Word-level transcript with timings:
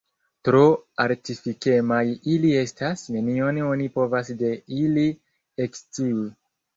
Tro 0.47 0.61
artifikemaj 1.03 1.99
ili 2.35 2.53
estas, 2.61 3.03
nenion 3.15 3.59
oni 3.65 3.85
povas 3.99 4.31
de 4.39 4.49
ili 4.79 5.05
ekscii. 5.67 6.25